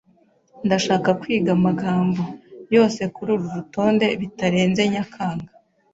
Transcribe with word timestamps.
Ndashaka 0.65 1.09
kwiga 1.21 1.49
amagambo. 1.57 2.21
yose 2.75 3.01
kururu 3.15 3.45
rutonde 3.55 4.07
bitarenze 4.21 4.81
Nyakanga. 4.93 5.51